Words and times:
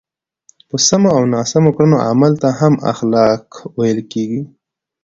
په 0.67 0.75
سمو 0.87 1.09
او 1.17 1.23
ناسم 1.33 1.65
کړنو 1.75 1.97
عمل 2.09 2.33
ته 2.41 2.49
هم 2.59 2.73
اخلاق 2.91 3.47
ویل 3.77 3.99
کېږي. 4.11 4.41